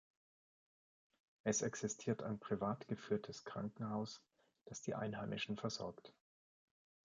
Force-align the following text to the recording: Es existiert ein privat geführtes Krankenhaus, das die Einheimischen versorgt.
Es 1.43 1.61
existiert 1.61 2.23
ein 2.23 2.39
privat 2.39 2.87
geführtes 2.87 3.45
Krankenhaus, 3.45 4.23
das 4.65 4.81
die 4.81 4.95
Einheimischen 4.95 5.57
versorgt. 5.57 6.11